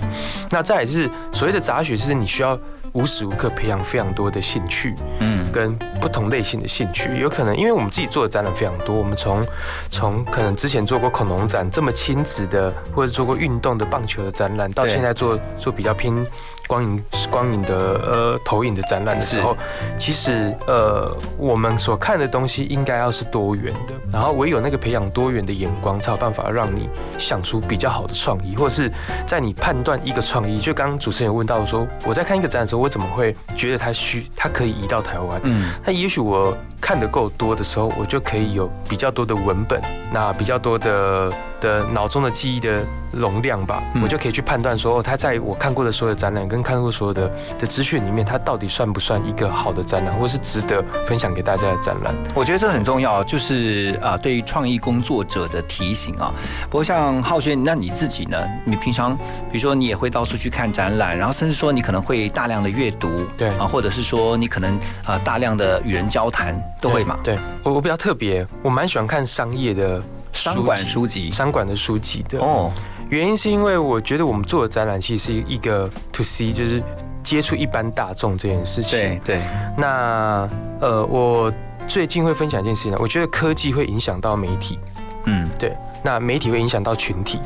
[0.50, 2.58] 那再就是所谓的杂学，就是你需要
[2.96, 9.46] 无时无刻培养非常多的兴趣，嗯，跟不同类型的兴趣，有可能因为我们自己做的展览非常多，我们从
[9.89, 16.26] 从可能之前做过恐龙展这么亲子的，或者做过运动的棒球的展览，到现在做做比较偏
[16.68, 19.55] 光影光影的呃投影的展览的时候，
[19.97, 28.91] 其实呃我们所看的东西应该要是多元的，然后唯有那个培养多元的眼光，才有办法让你想出比较好的创意，或者是
[29.28, 35.39] 在你判断一个创意，就刚刚主持人有问到说，我在看一个展览的时候，我怎么会觉得它需它可以移到台湾？
[35.43, 41.32] 嗯，那也许我看的够多的时候，我就可以有比较多的文本，那比较多的
[41.66, 52.13] 的脑中的记忆的容量吧，嗯我就可以去判断说，哦，它在我看过的所有展览跟看过所有的的资讯里面，它到底算不算一个好的展览，或是值得分享给大家的展览。
[52.36, 56.32] 我觉得这很重要，就是啊、对于创意工作者的提醒啊。
[56.70, 58.38] 不过像浩轩，那你自己呢？
[58.63, 59.18] 你平常
[59.51, 67.18] 比如说你也会到处去看展览，然后甚至说你可能会大量的阅读，对啊，或者是说你可能啊、大量的与人交谈，都会嘛？
[67.24, 70.01] 对我我比较特别，我蛮喜欢看商业的
[70.36, 71.32] 商管籍书籍。
[71.32, 72.40] 商管的书籍的。
[72.40, 72.72] 哦，
[73.10, 76.84] 原因是因为我觉得我们做的展览其实是一个 to C，就是
[77.24, 79.00] 接触一般大众这件事情。
[79.00, 79.42] 对对，
[79.78, 80.48] 那
[80.80, 81.52] 呃，我
[81.88, 84.78] 最近会分享一件事情呢，我觉得科技会影响到媒体，
[85.26, 87.40] 嗯，对，那媒体会影响到群体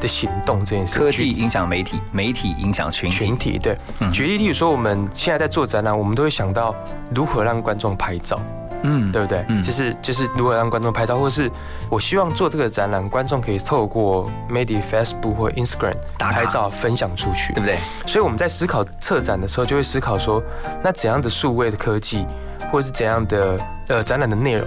[0.00, 0.98] 的行动这件事。
[0.98, 4.12] 科技影响媒体，媒体影响群体，群体对，嗯。
[4.12, 6.74] 举例，例如说我们现在在做展览，我们都会想到
[7.14, 8.40] 如何让观众拍照，
[8.86, 9.44] 嗯对不对？
[9.48, 11.50] 嗯就是就是如何让观众拍照，或是
[11.90, 17.78] 我希望做这个展览，观众可以透过 maybe Facebook 或 Instagram 打拍照分享出去对，不对？
[18.06, 20.42] 所以我们在思考策展的时候，就会思考说，
[20.82, 22.26] 那怎样的数位的科技，
[22.70, 23.58] 或者是怎样的
[23.88, 24.66] 呃展览的内容，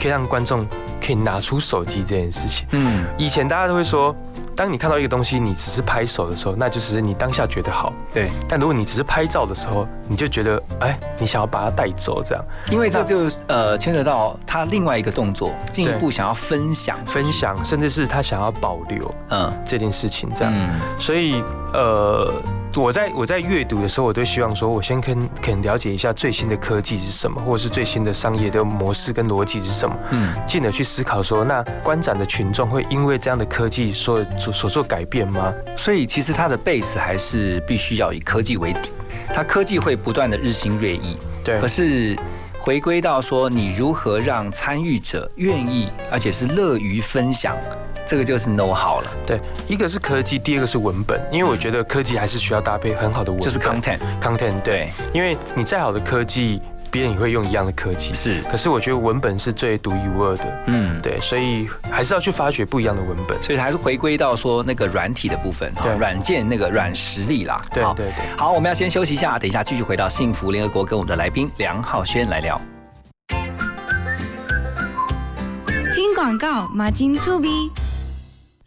[0.00, 0.66] 可以让观众
[1.04, 2.66] 可以拿出手机这件事情。
[2.72, 4.14] 嗯，以前大家都会说，
[4.58, 12.44] 当你看到一个东西，你只是拍手的时候，那就是你当下觉得好；对，但如果你只是拍照的时候，你就觉得，哎，你想要把它带走，这样。
[12.68, 19.52] 因为这就呃牵扯到他另外一个动作，进一步想要分享分，享，甚至是他想要保留嗯。
[19.64, 20.52] 这件事情，这样。
[20.52, 20.80] 嗯。
[20.98, 21.40] 所以
[21.72, 22.32] 呃，
[22.76, 35.52] 我在我在阅读的时候，我都希望说，我先肯肯了解一下最新的科技是什么，或者是最新的商业的模式跟逻辑是什么，嗯，进而去思考说，那观展的群众会因为这样的科技所所所做改变吗？
[35.76, 38.90] 所以其实它的 base 还是必须要以科技为底，
[39.34, 41.60] 它科技会不断的日新月异，对。
[41.60, 42.16] 可是
[42.60, 47.56] 回归到说，你如何让参与者愿意，而且是乐于分享，
[48.08, 49.38] 这个就是 know how 了，对，
[49.68, 60.98] 一个是科技，第二个是文本，因为我觉得科技还是需要搭配很好的文本，就是 content，content 对，对，因为你再好的科技，别人也会用一样的科技，是，可是我觉得文本是最独一无二的，嗯。
[61.02, 63.40] 对，所以还是要去发掘不一样的文本。
[63.42, 67.60] 所以还是回归到说那个软体的部分，哈对软件那个软实力啦。
[67.82, 68.36] 好对对对。
[68.38, 72.58] 好，我们要先休息一下，等一下继续回到幸福联合国，跟我们的来宾梁浩轩来聊。
[75.94, 77.70] 听广告，马金醋逼。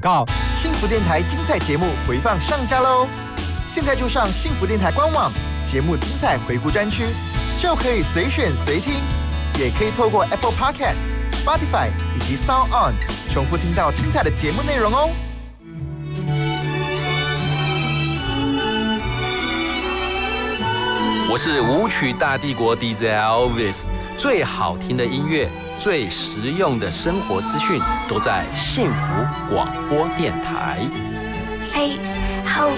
[0.00, 0.24] 告。
[0.60, 3.06] 幸福电台精彩节目回放上架喽！
[3.68, 5.30] 现在就上幸福电台官网
[5.66, 7.04] 节目精彩回顾专区，
[7.60, 8.94] 就可以随选随听，
[9.58, 10.96] 也可以透过 Apple Podcast、
[11.32, 12.94] Spotify 以及 Sound On
[13.32, 15.10] 重复听到精彩的节目内容哦。
[21.30, 23.86] 我是舞曲大帝国 DJ Elvis，
[24.16, 25.48] 最好听的音乐，
[25.78, 29.12] 最实用的生活资讯，都在幸福
[29.52, 30.88] 广播电台。
[31.72, 32.74] Face hope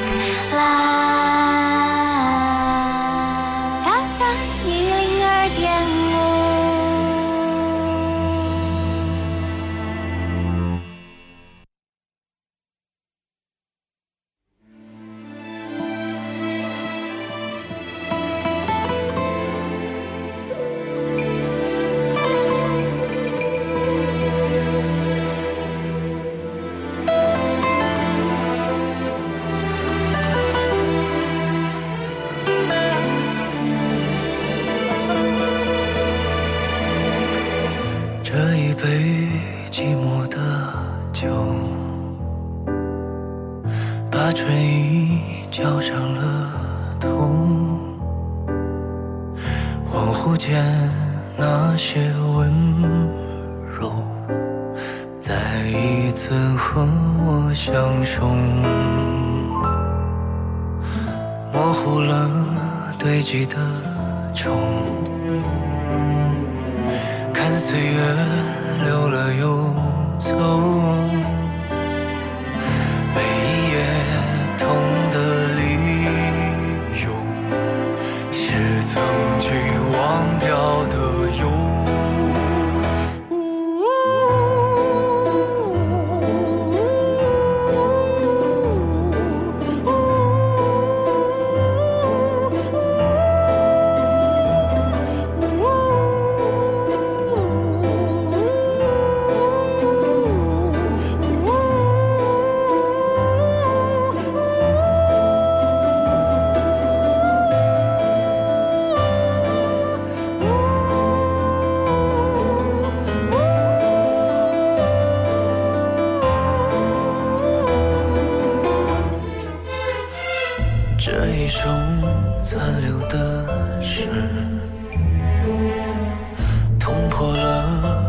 [63.27, 63.57] 堆积的
[64.33, 64.55] 愁。
[67.35, 68.01] 看岁月
[68.85, 69.75] 溜了又
[70.17, 70.37] 走，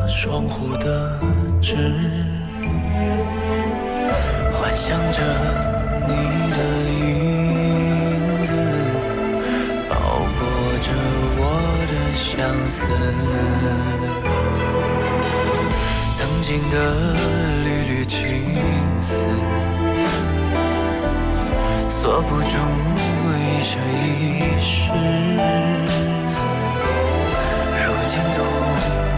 [0.09, 1.19] 窗户的
[1.61, 1.75] 纸，
[4.51, 5.21] 幻想着
[6.07, 6.13] 你
[6.51, 6.57] 的
[6.99, 7.05] 影
[8.43, 8.53] 子，
[9.89, 9.95] 包
[10.39, 10.41] 裹
[10.81, 10.91] 着
[11.37, 11.41] 我
[11.87, 12.25] 的相
[12.69, 12.87] 思。
[16.13, 16.75] 曾经的
[17.63, 17.67] 缕
[17.99, 18.17] 缕情
[18.95, 19.27] 丝，
[21.87, 22.45] 锁不住
[23.37, 24.91] 一生一世。
[27.85, 28.39] 如今都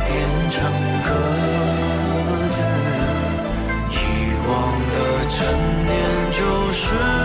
[0.10, 0.18] 变
[0.50, 0.58] 成
[1.04, 1.10] 各
[2.50, 2.58] 自，
[3.92, 3.96] 遗
[4.48, 4.50] 忘
[4.90, 4.96] 的
[5.30, 5.38] 陈
[5.86, 5.92] 年
[6.32, 6.38] 旧
[6.74, 7.19] 事。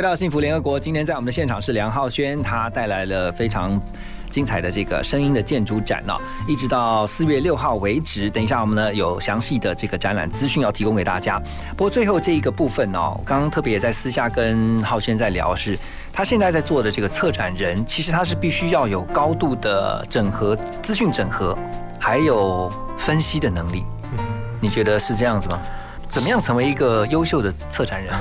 [0.00, 0.80] 回到幸福联合国。
[0.80, 3.78] 今天在我们的现场是梁浩轩，他带来了非常
[4.30, 6.16] 精彩的这个声音的建筑展哦，
[6.48, 8.30] 一直到四月六号为止。
[8.30, 11.38] 等一下我们呢有详细的这个展览资讯要提供给大家。
[11.76, 15.78] 不过最后这一个部分哦，刚刚特别也在私下跟浩轩在聊是。
[16.14, 21.54] 他现在在做的这个策展人，其实他是必须要有高度的整合、资讯整合，
[21.98, 23.84] 还有分析的能力。
[24.62, 25.60] 你觉得是这样子吗？
[26.08, 28.14] 怎么样成为一个优秀的策展人？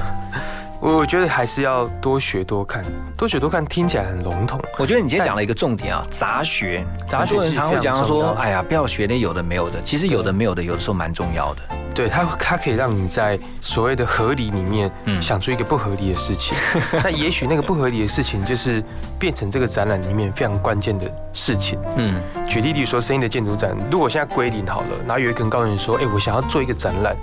[0.82, 2.84] 我觉得还是要多学多看，
[3.18, 4.60] 多学多看听起来很笼统。
[4.78, 6.86] 我觉得你今天讲了一个重点啊，杂学。
[7.06, 9.82] 杂学很多人常会讲说，哎呀，不要学那有的没有的。
[9.82, 11.62] 其实有的没有的，有的时候蛮重要的。
[11.94, 14.90] 对它，它可以让你在所谓的合理里面
[15.22, 16.56] 想出一个不合理的事情。
[17.04, 18.82] 那也许那个不合理的事情，就是
[19.20, 21.78] 变成这个展览里面非常关键的事情。
[21.98, 27.18] 嗯，举例，例如说声音的建筑展，如果现在归零好了，然后有一个人告诉你说，哎，我想要做一个展览，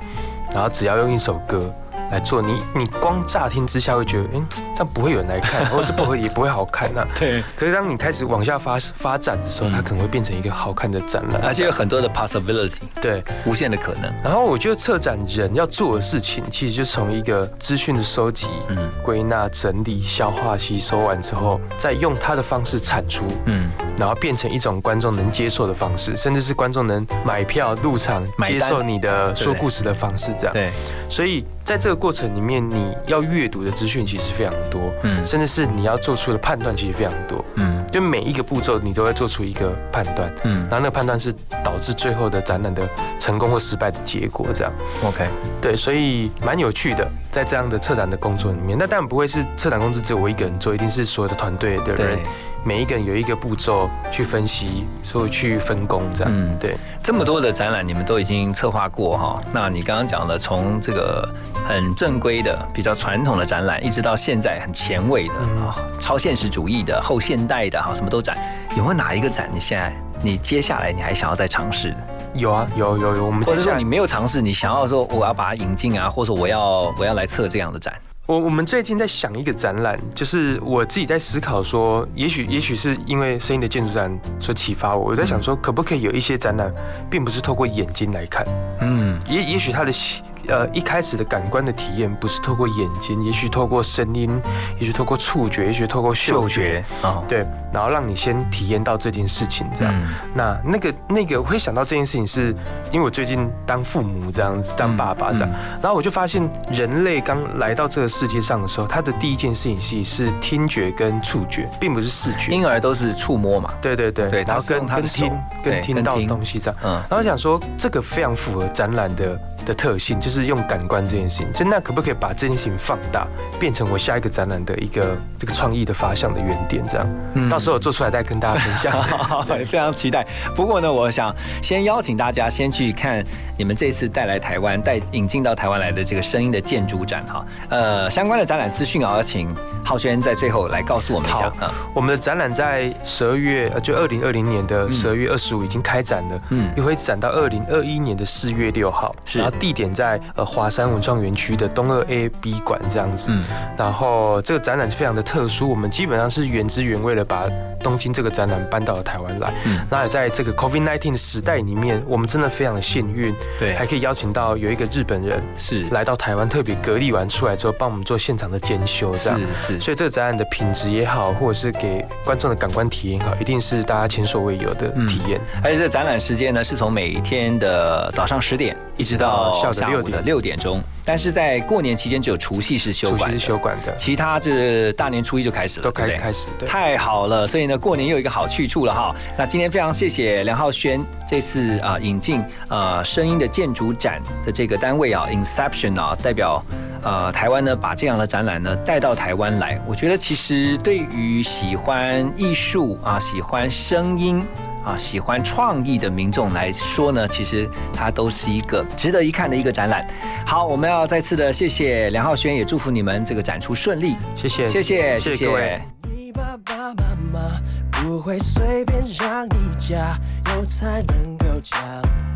[0.52, 1.72] 然后只要用一首歌。
[2.10, 4.42] 来做你，你光乍听之下会觉得，哎、
[4.74, 7.42] 这样不会有人来看， 或者是不会，也不会好看呐、对。
[7.56, 14.12] 可是当你开始往下发发展的时候，它可能会变成一个好看的展览，而且有很多的 possibility，对，无限的可能。
[14.22, 18.76] 然后我觉得策展人要做的事情，其实就是从一个资讯的收集、嗯。
[19.02, 30.52] 归纳、整理、消化、吸收完之后，再用他的方式产出，嗯，然后变成一种观众能接受的方式，甚至是观众能买票入场接受你的说故事的方式，这样。
[30.52, 30.72] 对，
[31.08, 35.24] 所以在这个过程里面，你要阅读的资讯其实非常多，嗯。
[35.24, 37.84] 甚至是你要做出的判断其实非常多，嗯。
[37.92, 40.54] 就每一个步骤你都会做出一个判断，嗯。
[40.62, 41.32] 然后那个判断是
[41.64, 42.88] 导致最后的展览的
[43.18, 44.72] 成功或失败的结果，这样。
[45.04, 45.28] ，OK，
[45.60, 52.18] 对，所以蛮有趣的，在这样的策展的工作里面，那当然不会是策展工作只有我一个人做，一定是所有的团队的人对，
[52.66, 56.32] 每一个人有一个步骤去分析，所以去分工这样。
[56.34, 61.32] 嗯对，这么多的展览你们都已经策划过哈，那你刚刚讲的从这个
[61.64, 68.36] 很正规的、比较传统的展览，一直到现在很前卫的啊、超现实主义的、后现代的哈，什么都展，
[68.76, 71.96] 有没有哪一个展你现在你接下来你还想要再尝试的？
[72.34, 77.94] 有啊，有有有，我们或者说你没有尝试，你想要说我要把它引进啊，或者说我要我要来测这样的展？
[78.26, 86.74] 我我们最近在想一个展览，就是我自己在思考说，也许也许是因为声音的建筑展所启发我，我在想说，可不可以有一些展览，
[87.08, 88.44] 并不是透过眼睛来看，
[88.80, 94.40] 嗯，也也许它的细呃一开始的感官的体验不是透过眼睛，也许透过声音，
[94.78, 99.94] 也许透过触觉，也许透过嗅觉，哦，对，然后让你先体验到这件事情，这样。
[99.96, 102.54] 嗯那那个那个会想到这件事情是，
[102.92, 105.48] 因为我最近当父母这样子，当爸爸这样，
[105.80, 112.52] 然后我就发现人类刚来到这个世界上的时候，他的第一件事情是是听觉跟触觉，并不是视觉。
[112.52, 115.32] 婴儿都是触摸嘛，对对对，对，然后跟跟听
[115.62, 116.80] 跟听到的东西这样。
[116.84, 121.52] 嗯，然后我想说，这个非常符合展览的的特性，就是用感官这件事情。
[121.52, 123.26] 就那可不可以把这件事情放大，
[123.60, 126.82] 变成我下一个展览的一个这个创意的发想的原点？
[126.88, 128.94] 这样，嗯到时候做出来再跟大家分享。
[129.46, 130.26] 对，非常期待。
[130.54, 133.22] 不过呢，我想先邀请大家先去看
[133.58, 137.44] 你们这次带来台湾、带引进到台湾来的这个声音的建筑展哈。
[137.68, 139.52] 呃，相关的展览资讯啊，要请
[139.84, 141.52] 浩轩在最后来告诉我们一下。
[141.60, 153.44] 嗯我们的展览在十二月，呃就二零二零年的十二月二十五已经开展了，嗯嗯，也会展到二零二一年的四月六号，是然后地点在呃华山文创园区的东二 A B 馆这样子，嗯。
[153.76, 157.48] 然后这个展览非常的特殊，我们基本上是原汁原味的把
[157.82, 159.80] 东京这个展览搬到了台湾来，嗯。
[159.90, 163.74] 那也在这个 COVID-19 的时代里面，我们真的非常的幸运，对。
[163.74, 165.84] 还可以邀请到有一个日本人是。
[165.90, 169.38] 来到台湾，特别隔离完出来之后，帮我们做现场的监修，这样。
[169.54, 169.80] 是是。
[169.80, 175.40] 所以这个展览的品质也好，或者是给观众的感官体验也好，一定是大家前所未有的体验。
[175.62, 180.82] 而且这展览时间呢，是从每天的早上十点一直到下午的下午的六点钟。
[181.04, 187.46] 但是在过年期间只有除夕是休馆的，除夕是休馆的其他这大年初一就开始了，都开开始对太好了。
[187.46, 189.14] 所以呢，过年又有一个好去处了哈。
[189.38, 196.62] 那今天非常谢谢梁浩轩这次啊、引进呃声音的建筑展的这个单位啊，Inception 啊，代表。
[197.02, 204.44] 呃，台湾呢，把这样的展览呢带到台湾来，我觉得其实对于喜欢艺术啊、喜欢声音
[204.86, 210.06] 啊、喜欢创意的民众来说呢，其实它都是一个值得一看的一个展览。
[210.46, 214.14] 好，我们要再次的谢谢梁浩轩，也祝福你们这个展出顺利。
[214.36, 215.82] 谢谢，谢谢，谢谢各位。
[216.04, 217.60] 你爸爸妈妈
[217.90, 220.16] 不会随便让你加
[220.54, 221.80] 油才能够讲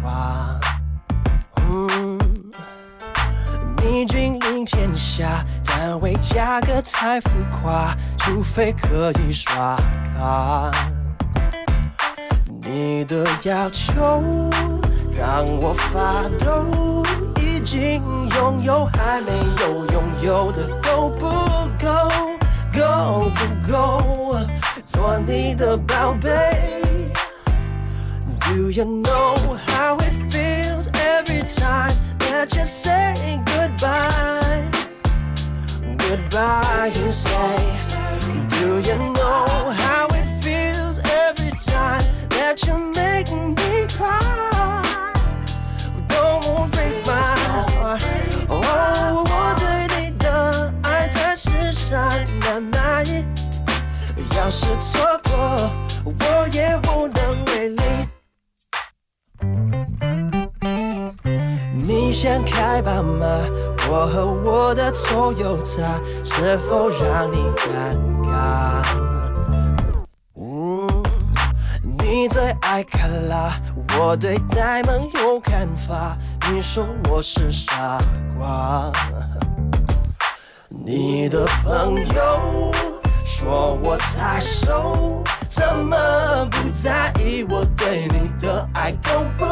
[0.03, 0.59] 话。
[1.57, 2.19] 嗯，
[3.81, 9.77] 你君临天下，但为价格太浮夸，除非可以刷
[10.17, 10.73] 卡。
[12.73, 14.23] 你的要求
[15.19, 17.03] 让我发抖，
[17.43, 18.01] 已经
[18.37, 21.27] 拥有还没有拥有的够不
[21.85, 22.09] 够？
[22.73, 24.39] 够不够
[24.85, 26.81] 做你的宝贝
[28.39, 29.35] ？Do you know
[29.67, 34.63] how it feels every time that you say goodbye?
[35.99, 37.29] Goodbye, you say.
[38.49, 40.10] Do you know how
[42.51, 45.13] that you make me cry?
[46.09, 48.03] Don't break my heart.
[48.49, 53.25] Oh, 我对你的爱才是山的那一，
[54.37, 55.71] 要是错过，
[56.05, 57.83] 我也无能为力。
[61.73, 63.27] 你想开吧吗？
[63.89, 69.20] 我和我的 Toyota 是否让你尴尬？
[72.21, 73.51] 你最爱卡拉
[73.99, 76.15] 我对呆萌有看法
[76.51, 77.99] 你说我是傻
[78.37, 78.93] 瓜
[80.69, 82.71] 你的朋友
[83.25, 89.47] 说我太瘦怎么不在意我对你的爱够不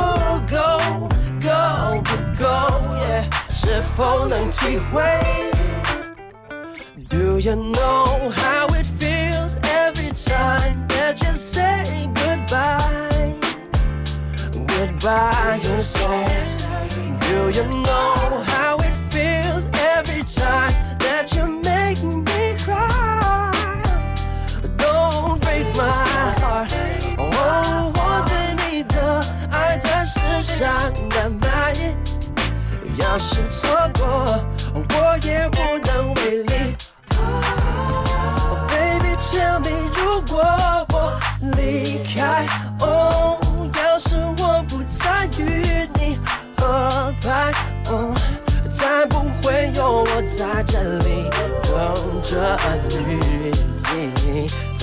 [0.46, 1.08] 够
[1.40, 2.46] 够不够
[3.50, 5.02] 是否能体会
[7.08, 11.32] do you know how it feels every time that you
[15.01, 17.20] by your side.
[17.20, 18.57] Do you know how?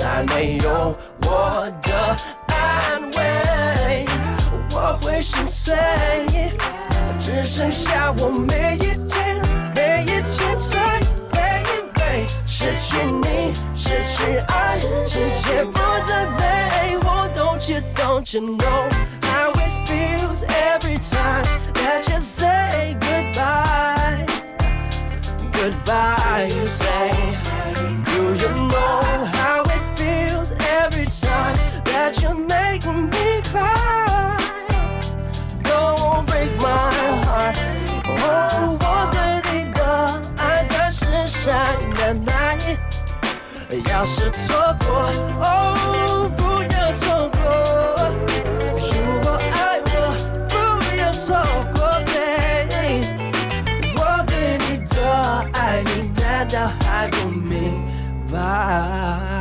[0.05, 4.05] 再没有我的安慰，
[4.71, 5.75] 我会心碎，
[7.19, 9.41] 只剩下我每一天，
[9.73, 11.01] 每一天才
[11.31, 14.77] 每一杯失去你，失去爱，
[15.07, 16.99] 世界不再美。
[17.01, 18.87] 我 Don't you don't you know
[19.23, 24.23] how it feels every time that you say goodbye?
[25.51, 26.47] goodbye.
[26.47, 27.11] You say,
[28.05, 29.24] Do you know
[32.05, 34.37] that you make me cry?
[35.63, 36.77] Don't break my
[37.25, 37.57] heart.
[38.21, 39.17] Oh，我对
[39.49, 39.79] 你的
[40.37, 41.43] 爱暂时闪
[41.95, 42.77] 的难以。
[43.89, 44.53] 要是错
[44.85, 44.87] 过，
[45.41, 45.43] 哦，
[46.37, 46.41] 不
[46.75, 47.41] 要错过。
[48.77, 48.93] 如
[49.23, 49.89] 果爱我，
[50.47, 50.55] 不
[50.95, 51.25] 要错
[51.73, 52.83] 过，baby。
[53.97, 54.95] 我对你的
[55.53, 55.89] 爱，你
[56.21, 57.81] 难道还不明
[58.31, 59.34] 白？